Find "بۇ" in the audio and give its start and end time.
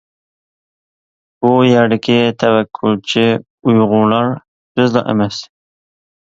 1.45-1.51